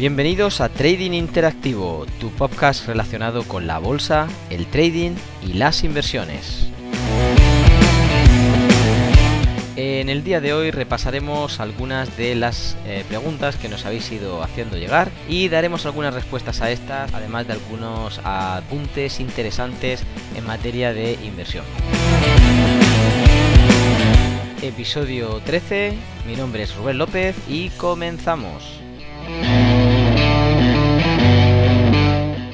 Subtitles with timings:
[0.00, 5.10] Bienvenidos a Trading Interactivo, tu podcast relacionado con la bolsa, el trading
[5.46, 6.70] y las inversiones.
[9.76, 14.42] En el día de hoy repasaremos algunas de las eh, preguntas que nos habéis ido
[14.42, 20.02] haciendo llegar y daremos algunas respuestas a estas, además de algunos apuntes interesantes
[20.34, 21.66] en materia de inversión.
[24.62, 25.92] Episodio 13,
[26.26, 28.80] mi nombre es Rubén López y comenzamos.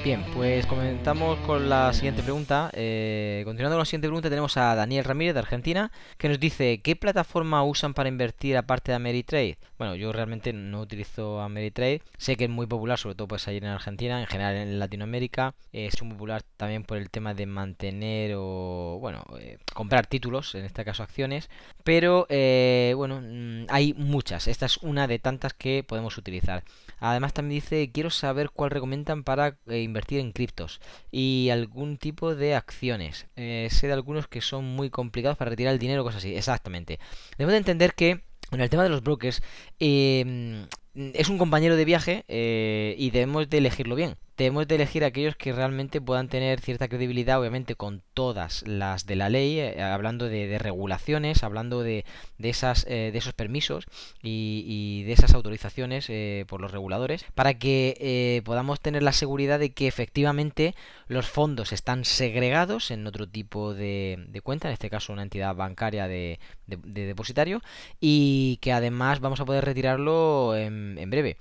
[0.07, 2.71] Bien, pues comenzamos con la siguiente pregunta.
[2.73, 6.81] Eh, continuando con la siguiente pregunta, tenemos a Daniel Ramírez de Argentina, que nos dice:
[6.85, 9.59] ¿Qué plataforma usan para invertir aparte de Ameritrade?
[9.77, 12.01] Bueno, yo realmente no utilizo Ameritrade.
[12.17, 15.55] Sé que es muy popular, sobre todo pues ahí en Argentina, en general en Latinoamérica.
[15.73, 20.65] es muy popular también por el tema de mantener o, bueno, eh, comprar títulos, en
[20.65, 21.51] este caso acciones.
[21.83, 24.47] Pero, eh, bueno, mm, hay muchas.
[24.47, 26.63] Esta es una de tantas que podemos utilizar.
[26.99, 32.55] Además también dice, quiero saber cuál recomiendan para invertir en criptos y algún tipo de
[32.55, 33.27] acciones.
[33.37, 36.37] Eh, sé de algunos que son muy complicados para retirar el dinero, cosas así.
[36.37, 37.01] Exactamente.
[37.39, 38.21] Debemos de entender que
[38.53, 39.43] en el tema de los brokers
[39.81, 45.05] eh, es un compañero de viaje eh, y debemos de elegirlo bien debemos de elegir
[45.05, 49.83] aquellos que realmente puedan tener cierta credibilidad, obviamente con todas las de la ley, eh,
[49.83, 52.05] hablando de, regulaciones, hablando de,
[52.39, 53.87] esas, eh, de esos permisos
[54.23, 59.73] y, de esas autorizaciones eh, por los reguladores, para que podamos tener la seguridad de
[59.73, 60.75] que efectivamente
[61.09, 66.09] los fondos están segregados en otro tipo de, cuenta, en este caso una entidad bancaria
[66.09, 67.63] de, depositario,
[68.01, 71.37] y que además vamos a poder retirarlo en breve.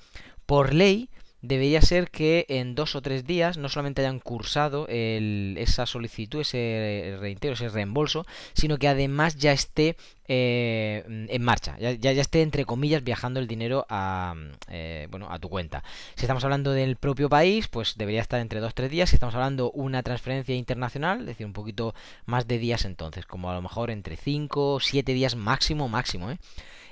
[0.46, 1.10] Por ley,
[1.48, 7.18] debería ser que en dos o tres días no solamente hayan cursado esa solicitud, ese
[7.20, 9.96] reintegro, ese reembolso, sino que además ya esté
[10.28, 14.34] eh, en marcha, ya, ya, esté entre comillas viajando el dinero a,
[14.70, 15.84] eh, bueno, a tu cuenta.
[16.16, 19.10] Si estamos hablando del propio país, pues debería estar entre dos o tres días.
[19.10, 21.94] Si estamos hablando una transferencia internacional, es decir, un poquito
[22.26, 26.32] más de días entonces, como a lo mejor entre 5 o 7 días máximo, máximo,
[26.32, 26.38] ¿eh?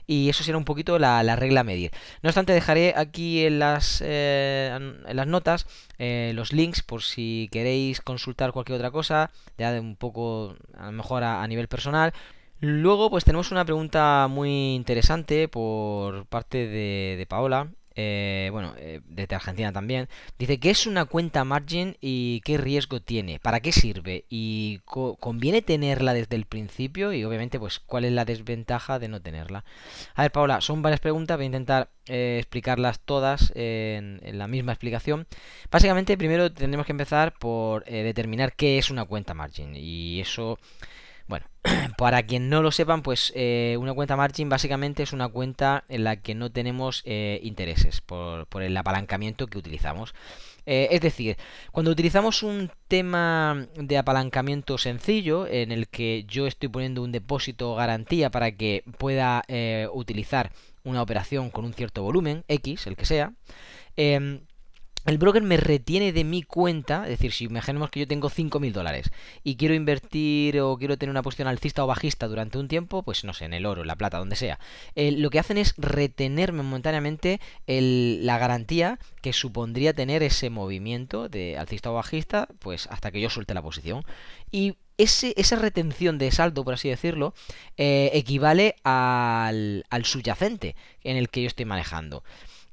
[0.07, 1.91] Y eso será un poquito la, regla a medir.
[2.21, 7.49] No obstante, dejaré aquí en las, eh, en las notas eh, los links por si
[7.51, 12.13] queréis consultar cualquier otra cosa, ya de un poco, a lo mejor a, nivel personal.
[12.59, 19.01] Luego, pues tenemos una pregunta muy interesante por parte de, de Paola, eh, bueno, eh,
[19.05, 20.09] desde Argentina también,
[20.39, 25.61] dice que es una cuenta margin y qué riesgo tiene, para qué sirve y conviene
[25.61, 29.63] tenerla desde el principio y obviamente pues cuál es la desventaja de no tenerla.
[30.15, 34.71] A ver, Paula, son varias preguntas, voy a intentar eh, explicarlas todas en, la misma
[34.71, 35.27] explicación.
[35.71, 39.75] Básicamente primero tendremos que empezar por determinar qué es una cuenta margin.
[39.75, 40.57] Y eso
[41.27, 41.45] bueno,
[41.97, 46.03] para quien no lo sepan, pues eh, una cuenta margin básicamente es una cuenta en
[46.03, 50.13] la que no tenemos eh, intereses por, el apalancamiento que utilizamos.
[50.65, 51.37] Eh, es decir,
[51.71, 57.75] cuando utilizamos un tema de apalancamiento sencillo en el que yo estoy poniendo un depósito
[57.75, 59.43] garantía para que pueda
[59.91, 60.51] utilizar
[60.83, 63.33] una operación con un cierto volumen, X, el que sea,
[63.95, 64.41] em,
[65.05, 68.71] el broker me retiene de mi cuenta, es decir, si imaginemos que yo tengo 5.000
[68.71, 69.11] dólares
[69.43, 73.23] y quiero invertir o quiero tener una posición alcista o bajista durante un tiempo, pues
[73.23, 74.59] no sé, en el oro, en la plata, donde sea,
[74.95, 81.57] eh, lo que hacen es retenerme momentáneamente la garantía que supondría tener ese movimiento de
[81.57, 84.03] alcista o bajista, pues hasta que yo suelte la posición.
[84.51, 87.33] Y ese, esa retención de saldo, por así decirlo,
[87.77, 92.23] eh, equivale al, al subyacente en el que yo estoy manejando.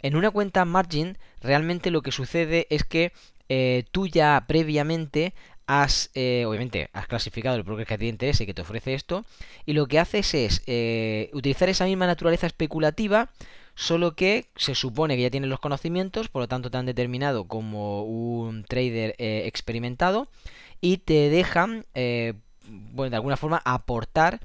[0.02, 3.12] En una cuenta margin, realmente lo que sucede es que
[3.48, 5.34] eh, tú ya previamente
[5.66, 9.24] has, eh, obviamente, has clasificado el broker que te interesa y que te ofrece esto,
[9.66, 13.30] y lo que haces es eh, utilizar esa misma naturaleza especulativa,
[13.74, 17.46] solo que se supone que ya tienes los conocimientos, por lo tanto te han determinado
[17.46, 20.28] como un trader experimentado,
[20.80, 21.86] y te dejan
[22.70, 24.40] bueno, de alguna forma aportar,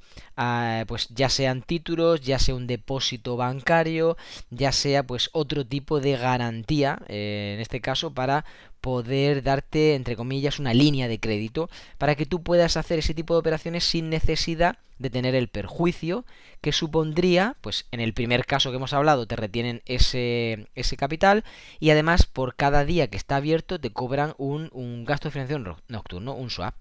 [0.86, 4.16] pues ya sean títulos, ya sea un depósito bancario,
[4.50, 8.44] ya sea pues otro tipo de garantía, eh, en este caso para
[8.80, 11.68] poder darte, entre comillas, una línea de crédito
[11.98, 16.24] para que tú puedas hacer ese tipo de operaciones sin necesidad de tener el perjuicio
[16.60, 21.44] que supondría, pues en el primer caso que hemos hablado, te retienen ese, ese capital
[21.80, 25.76] y además por cada día que está abierto te cobran un, un gasto de financiación
[25.88, 26.74] nocturno, un swap.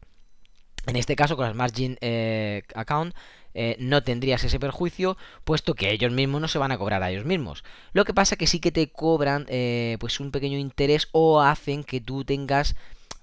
[0.88, 3.16] En este caso, con las margin eh, account,
[3.54, 7.12] eh, no tendrías ese perjuicio, puesto que ellos mismos no se van a cobrar a
[7.12, 7.64] ellos mismos.
[7.94, 11.84] Lo que pasa que sí que te cobran eh, pues un pequeño interés o hacen
[11.84, 12.76] que tú tengas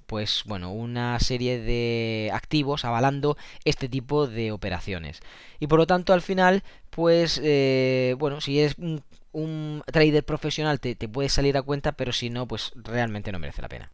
[0.06, 5.20] pues bueno, una serie de activos avalando este tipo de operaciones.
[5.58, 7.40] Y por lo tanto, al final, pues
[8.18, 8.76] bueno, si es
[9.32, 13.62] un trader profesional te, te salir a cuenta, pero si no, pues realmente no merece
[13.62, 13.90] la pena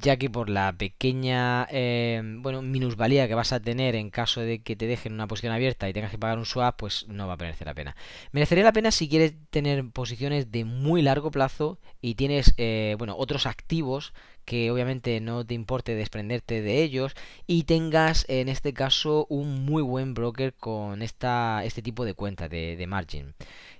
[0.00, 4.62] ya que por la pequeña eh, bueno minusvalía que vas a tener en caso de
[4.62, 7.34] que te dejen una posición abierta y tengas que pagar un swap, pues no va
[7.34, 7.96] a merecer la pena.
[8.32, 13.16] Merecería la pena si quieres tener posiciones de muy largo plazo y tienes eh, bueno
[13.18, 14.12] otros activos
[14.48, 17.14] que obviamente no te importe desprenderte de ellos
[17.46, 22.48] y tengas en este caso un muy buen broker con esta, este tipo de cuenta
[22.48, 23.34] de, de margin.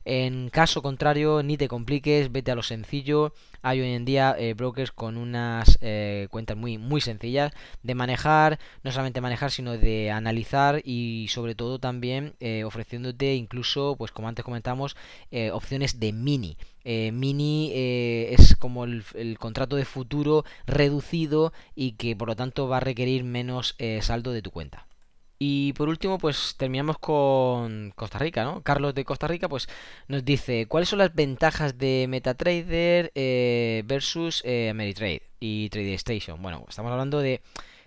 [0.05, 3.35] En caso contrario, ni te compliques, vete a lo sencillo.
[3.62, 8.59] Hay hoy en día eh, brokers con unas eh, cuentas muy, muy sencillas de manejar,
[8.82, 14.29] no solamente manejar, sino de analizar y sobre todo también eh, ofreciéndote incluso, pues como
[14.29, 14.97] antes comentamos,
[15.53, 16.56] opciones de mini.
[17.12, 19.05] Mini es como el,
[19.38, 24.43] contrato de futuro reducido y que por lo tanto va a requerir menos saldo de
[24.43, 24.88] tu cuenta.
[25.40, 28.62] Y por último, pues terminamos con Costa Rica, ¿no?
[28.62, 29.69] Carlos de Costa Rica, pues
[30.08, 36.43] nos dice cuáles son las ventajas de MetaTrader eh, versus eh, Ameritrade y TradeStation.
[36.43, 37.40] Bueno, estamos hablando de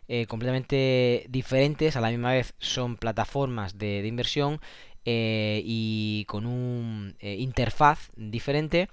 [0.08, 4.62] eh, completamente diferentes, a la misma vez son plataformas de inversión
[5.06, 8.90] y con un interfaz diferente.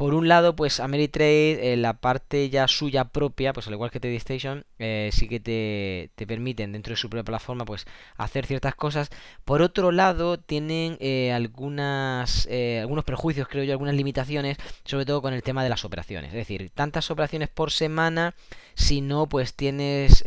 [0.00, 4.00] Por un lado, pues Ameritrade, eh, la parte ya suya propia, pues al igual que
[4.00, 7.84] TradeStation, eh, sí que te, te, permiten dentro de su propia plataforma, pues
[8.16, 9.10] hacer ciertas cosas.
[9.44, 14.56] Por otro lado, tienen eh, algunas, eh, algunos prejuicios, creo yo, algunas limitaciones,
[14.86, 16.30] sobre todo con el tema de las operaciones.
[16.30, 18.34] Es decir, tantas operaciones por semana,
[18.74, 20.24] si no, pues tienes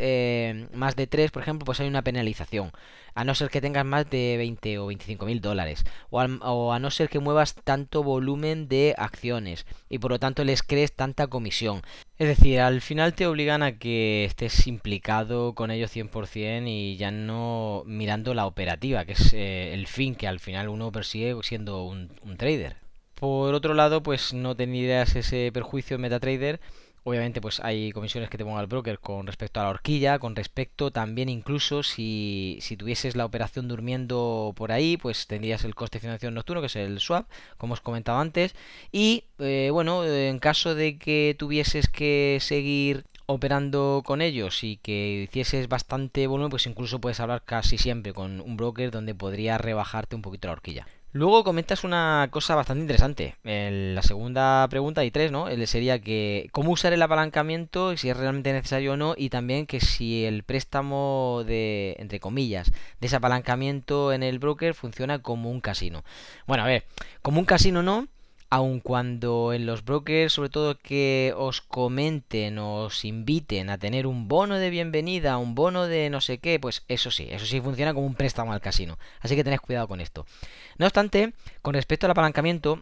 [0.72, 2.70] más de tres, por ejemplo, pues hay una penalización
[3.14, 6.90] a no ser que tengas más de 20 o 25 mil dólares, o, a no
[6.90, 11.82] ser que muevas tanto volumen de acciones y por lo tanto les crees tanta comisión.
[12.18, 17.10] Es decir, al final te obligan a que estés implicado con ellos 100% y ya
[17.10, 21.84] no mirando la operativa, que es eh, el fin que al final uno persigue siendo
[21.84, 22.76] un, un trader.
[23.14, 26.60] Por otro lado, pues no tendrías ese perjuicio en MetaTrader
[27.06, 30.34] Obviamente, pues hay comisiones que te ponga el broker con respecto a la horquilla, con
[30.34, 35.98] respecto también incluso si, si tuvieses la operación durmiendo por ahí, pues tendrías el coste
[35.98, 37.28] de financiación nocturno, que es el swap,
[37.58, 38.54] como os comentaba antes.
[38.90, 45.24] Y eh, bueno, en caso de que tuvieses que seguir operando con ellos y que
[45.28, 50.16] hicieses bastante volumen, pues incluso puedes hablar casi siempre con un broker donde podría rebajarte
[50.16, 50.86] un poquito la horquilla.
[51.14, 53.36] Luego comentas una cosa bastante interesante.
[53.44, 55.46] En la segunda pregunta y tres, ¿no?
[55.64, 59.78] sería que cómo usar el apalancamiento, si es realmente necesario o no, y también que
[59.78, 65.60] si el préstamo de, entre comillas, de ese apalancamiento en el broker funciona como un
[65.60, 66.02] casino.
[66.48, 66.84] Bueno, a ver,
[67.22, 68.08] como un casino no,
[68.54, 74.28] aun cuando en los brokers, sobre todo que os comenten, os inviten a tener un
[74.28, 77.94] bono de bienvenida, un bono de no sé qué, pues eso sí, eso sí funciona
[77.94, 78.96] como un préstamo al casino.
[79.18, 80.24] Así que tened cuidado con esto.
[80.78, 82.80] No obstante, con respecto al apalancamiento,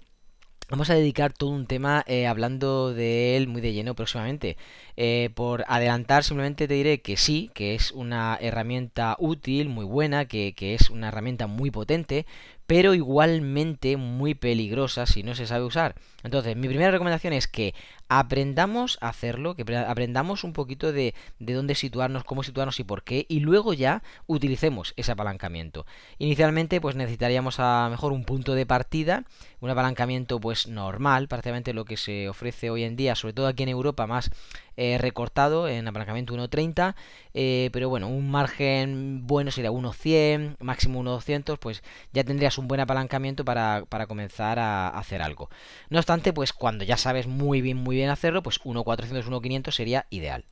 [0.70, 4.56] Vamos a dedicar todo un tema eh, hablando de él muy de lleno próximamente.
[4.96, 10.24] Eh, por adelantar, simplemente te diré que sí, que es una herramienta útil, muy buena,
[10.24, 12.24] que, que es una herramienta muy potente,
[12.72, 15.94] pero igualmente muy peligrosa si no se sabe usar.
[16.22, 17.74] Entonces, mi primera recomendación es que
[18.18, 23.04] aprendamos a hacerlo, que aprendamos un poquito de, de dónde situarnos, cómo situarnos y por
[23.04, 25.86] qué, y luego ya utilicemos ese apalancamiento.
[26.18, 29.24] Inicialmente, pues necesitaríamos a mejor un punto de partida,
[29.60, 33.62] un apalancamiento pues normal, prácticamente lo que se ofrece hoy en día, sobre todo aquí
[33.62, 34.30] en Europa, más
[34.76, 36.94] eh, recortado en apalancamiento 1.30,
[37.34, 42.80] eh, pero bueno, un margen bueno sería 1.100, máximo 1.200, pues ya tendrías un buen
[42.80, 45.50] apalancamiento para, para comenzar a hacer algo.
[45.90, 50.06] No obstante, pues cuando ya sabes muy bien, muy bien hacerlo, pues 1.400, 1.500 sería
[50.10, 50.44] ideal.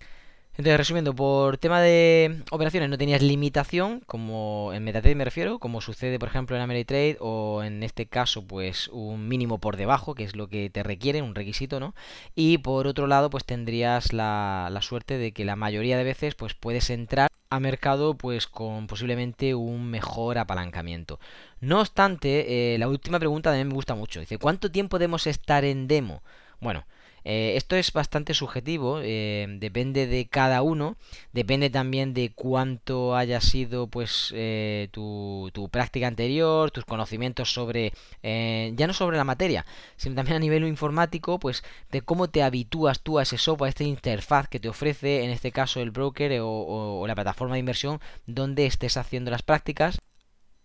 [0.50, 5.80] Entonces, resumiendo, por tema de operaciones no tenías limitación, como en MetaTrade me refiero, como
[5.80, 10.24] sucede por ejemplo en Ameritrade o en este caso pues un mínimo por debajo, que
[10.24, 11.94] es lo que te requiere, un requisito, ¿no?
[12.34, 16.34] Y por otro lado pues tendrías la, la suerte de que la mayoría de veces
[16.34, 21.20] pues puedes entrar a mercado pues con posiblemente un mejor apalancamiento.
[21.60, 24.20] No obstante, eh, la última pregunta también me gusta mucho.
[24.20, 26.22] Dice, ¿cuánto tiempo debemos estar en demo?
[26.60, 26.84] Bueno,
[27.24, 30.96] eh, esto es bastante subjetivo, eh, depende de cada uno,
[31.32, 38.86] depende también de cuánto haya sido pues eh, tu, práctica anterior, tus conocimientos sobre, ya
[38.86, 43.18] no sobre la materia, sino también a nivel informático, pues de cómo te habitúas tú
[43.18, 47.04] a ese software, a esta interfaz que te ofrece, en este caso el broker o
[47.06, 49.98] la plataforma de inversión donde estés haciendo las prácticas.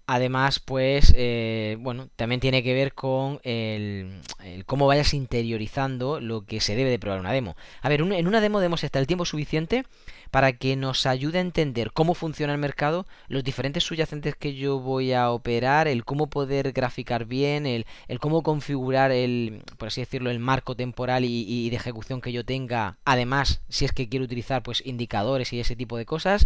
[0.08, 4.22] Además, pues, eh, bueno, también tiene que ver con el,
[4.68, 7.56] cómo vayas interiorizando lo que se debe de probar una demo.
[7.82, 9.84] A ver, en una demo debemos estar el tiempo suficiente
[10.30, 14.80] para que nos ayude a entender cómo funciona el mercado, los diferentes subyacentes que yo
[14.80, 17.86] voy a operar, el cómo poder graficar bien, el,
[18.20, 22.46] cómo configurar el, por así decirlo, el marco temporal y, y, de ejecución que yo
[22.46, 22.98] tenga.
[23.06, 26.46] Además, si es que quiero utilizar pues indicadores y ese tipo de cosas.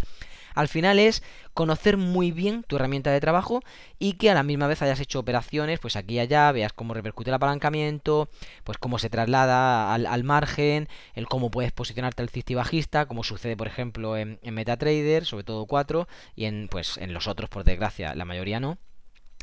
[0.56, 3.62] Al final es conocer muy bien tu herramienta de trabajo
[3.98, 6.94] y que a la misma vez hayas hecho operaciones, pues aquí y allá, veas cómo
[6.94, 8.29] repercute el apalancamiento,
[8.63, 13.58] pues cómo se traslada al, margen, el cómo puedes posicionarte al y bajista, como sucede
[13.58, 18.15] por ejemplo en, MetaTrader, sobre todo 4, y en, pues, en los otros, por desgracia,
[18.15, 18.77] la mayoría no.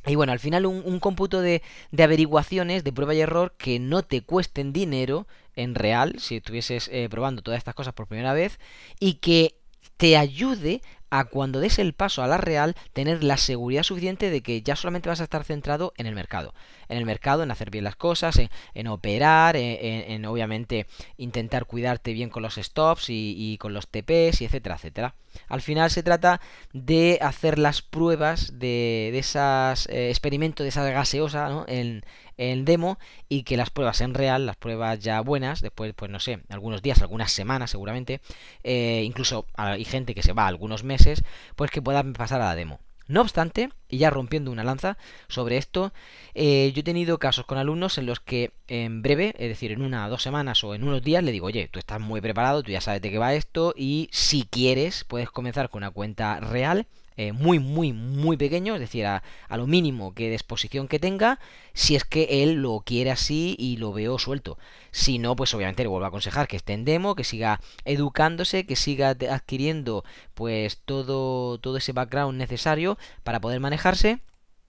[0.07, 1.63] Y bueno, al final un, cómputo de,
[1.99, 7.09] averiguaciones, de prueba y error, que no te cuesten dinero en real, si estuvieses eh,
[7.11, 8.61] probando todas estas cosas por primera vez,
[9.01, 9.57] y que
[9.97, 14.43] te ayude a cuando des el paso a la real tener la seguridad suficiente de
[14.43, 16.55] que ya solamente vas a estar centrado en el mercado.
[16.89, 18.39] En el mercado, en hacer bien las cosas,
[18.75, 20.87] en, operar, en, obviamente
[21.17, 25.15] intentar cuidarte bien con los stops y, con los TPs y etcétera, etcétera.
[25.49, 26.41] Al final se trata
[26.73, 31.65] de hacer las pruebas de, de esas eh, de esa gaseosa ¿no?
[31.69, 32.05] en,
[32.37, 36.21] en demo y que las pruebas en real, las pruebas ya buenas, después, pues no
[36.21, 38.21] sé, algunos días, algunas semanas seguramente,
[38.63, 41.25] eh, incluso hay gente que se va algunos meses,
[41.57, 42.81] pues que puedan pasar a la demo.
[43.09, 45.93] No obstante, y ya rompiendo una lanza sobre esto,
[46.35, 49.83] eh, yo he tenido casos con alumnos en los que en breve, es decir, en
[49.83, 52.73] una dos semanas o en unos días, le digo, oye, tú estás muy preparado, tú
[52.73, 56.89] ya sabes de qué va esto, y si quieres, puedes comenzar con una cuenta real
[57.17, 61.39] eh, muy, muy, muy pequeño, es decir, a, lo mínimo que de exposición que tenga,
[61.73, 64.59] si es que él lo quiere así y lo veo suelto.
[64.91, 68.67] Si no, pues obviamente le vuelvo a aconsejar que esté en demo, que siga educándose,
[68.67, 70.05] que siga adquiriendo
[70.35, 74.21] pues todo, todo ese background necesario para poder manejarse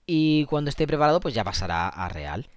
[0.06, 2.48] y cuando esté preparado pues ya pasará a real.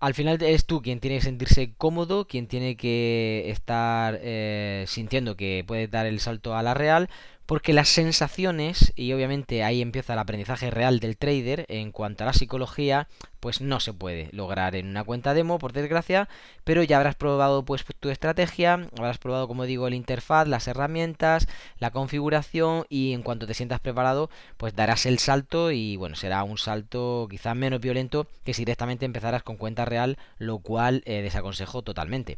[0.00, 5.36] Al final eres tú quien tiene que sentirse cómodo, quien tiene que estar eh, sintiendo
[5.36, 7.08] que puede dar el salto a la real,
[7.48, 12.26] porque las sensaciones, y obviamente ahí empieza el aprendizaje real del trader en cuanto a
[12.26, 13.08] la psicología,
[13.40, 16.28] pues no se puede lograr en una cuenta demo, por desgracia,
[16.64, 21.46] pero ya habrás probado pues tu estrategia, habrás probado, como digo, el interfaz, las herramientas,
[21.78, 24.28] la configuración y en cuanto te sientas preparado,
[24.58, 29.06] pues darás el salto y bueno, será un salto quizás menos violento que si directamente
[29.06, 32.36] empezarás con cuenta real, lo cual eh, desaconsejo totalmente.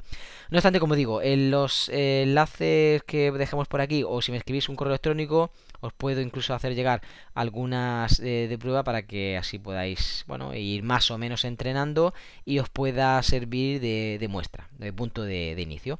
[0.51, 4.69] No obstante, como digo, en los enlaces que dejemos por aquí o si me escribís
[4.69, 7.01] un correo electrónico, os puedo incluso hacer llegar
[7.35, 12.13] algunas eh, de prueba para que así podáis bueno ir más o menos entrenando
[12.45, 15.99] y os pueda servir de, muestra de punto de, inicio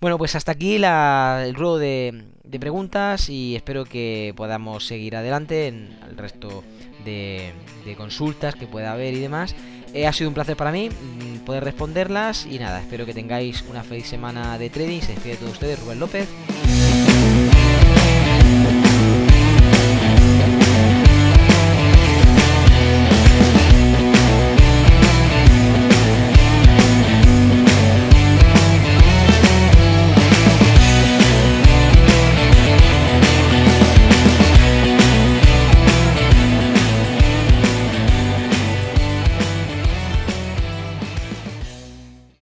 [0.00, 2.24] bueno pues hasta aquí el ruedo de,
[2.60, 6.62] preguntas y espero que podamos seguir adelante en el resto
[7.04, 7.54] de,
[7.96, 9.56] consultas que pueda haber y demás
[9.94, 13.64] eh, ha sido un placer para mí mm, poder responderlas y nada, espero que tengáis
[13.70, 15.00] una feliz semana de trading.
[15.00, 16.28] Se despide de todos ustedes, Rubén López.